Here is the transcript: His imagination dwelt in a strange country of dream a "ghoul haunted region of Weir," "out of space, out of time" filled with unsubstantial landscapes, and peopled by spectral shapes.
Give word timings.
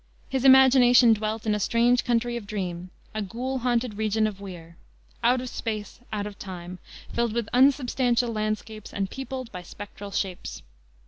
His 0.29 0.43
imagination 0.43 1.13
dwelt 1.13 1.45
in 1.45 1.53
a 1.53 1.59
strange 1.59 2.03
country 2.03 2.35
of 2.35 2.47
dream 2.47 2.89
a 3.13 3.21
"ghoul 3.21 3.59
haunted 3.59 3.99
region 3.99 4.25
of 4.25 4.41
Weir," 4.41 4.75
"out 5.23 5.41
of 5.41 5.47
space, 5.49 5.99
out 6.11 6.25
of 6.25 6.39
time" 6.39 6.79
filled 7.13 7.33
with 7.33 7.47
unsubstantial 7.53 8.31
landscapes, 8.33 8.95
and 8.95 9.11
peopled 9.11 9.51
by 9.51 9.61
spectral 9.61 10.09
shapes. 10.09 10.63